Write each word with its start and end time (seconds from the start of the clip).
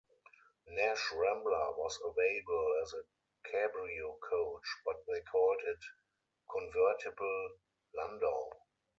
Nash 0.65 1.11
Rambler 1.13 1.73
was 1.77 1.99
available 2.03 2.79
as 2.81 2.91
a 2.91 3.03
cabrio 3.47 4.17
coach, 4.27 4.65
but 4.83 4.95
they 5.05 5.21
called 5.21 5.61
it 5.61 5.77
"convertible 6.51 7.49
landau". 7.93 8.49